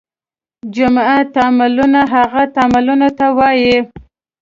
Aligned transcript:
جمعي 0.75 1.19
تعاملونه 1.35 2.01
هغه 2.13 2.43
تعاملونو 2.55 3.07
ته 3.17 3.25
وایي. 3.37 3.77